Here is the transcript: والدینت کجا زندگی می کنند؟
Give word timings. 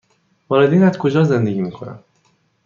والدینت 0.49 0.97
کجا 0.97 1.23
زندگی 1.23 1.61
می 1.61 1.71
کنند؟ 1.71 2.03